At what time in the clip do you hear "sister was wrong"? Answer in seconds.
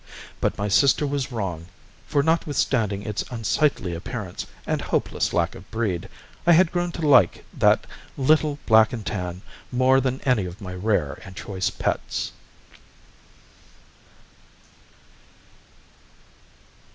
0.67-1.67